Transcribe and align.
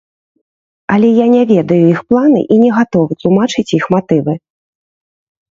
Але 0.95 1.09
я 1.17 1.27
не 1.33 1.43
ведаю 1.51 1.77
іх 1.89 1.99
планы 2.13 2.41
і 2.57 2.57
не 2.63 2.71
гатовы 2.79 3.11
тлумачыць 3.21 3.69
іх 3.81 3.87
матывы. 3.99 4.33